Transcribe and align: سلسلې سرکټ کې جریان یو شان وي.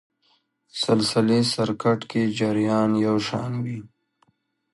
سلسلې 0.81 1.39
سرکټ 1.53 1.99
کې 2.11 2.21
جریان 2.37 2.91
یو 3.05 3.15
شان 3.27 3.51
وي. 3.63 3.79